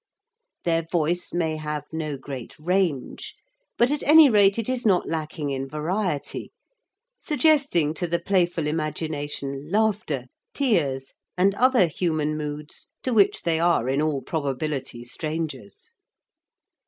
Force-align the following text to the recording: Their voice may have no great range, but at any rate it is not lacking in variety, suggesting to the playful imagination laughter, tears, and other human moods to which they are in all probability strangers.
Their 0.63 0.81
voice 0.91 1.31
may 1.31 1.57
have 1.57 1.83
no 1.93 2.17
great 2.17 2.57
range, 2.57 3.35
but 3.77 3.91
at 3.91 4.01
any 4.01 4.31
rate 4.31 4.57
it 4.57 4.67
is 4.67 4.83
not 4.83 5.05
lacking 5.07 5.51
in 5.51 5.69
variety, 5.69 6.51
suggesting 7.19 7.93
to 7.93 8.07
the 8.07 8.17
playful 8.17 8.65
imagination 8.65 9.69
laughter, 9.69 10.25
tears, 10.55 11.13
and 11.37 11.53
other 11.53 11.85
human 11.85 12.35
moods 12.35 12.89
to 13.03 13.13
which 13.13 13.43
they 13.43 13.59
are 13.59 13.87
in 13.87 14.01
all 14.01 14.23
probability 14.23 15.03
strangers. 15.03 15.91